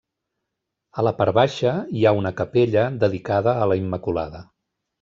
A 1.01 1.05
la 1.07 1.11
part 1.19 1.33
baixa 1.39 1.73
hi 1.99 2.07
ha 2.11 2.15
una 2.21 2.33
capella 2.41 2.89
dedicada 3.05 3.57
a 3.67 3.69
la 3.75 3.79
Immaculada. 3.85 4.43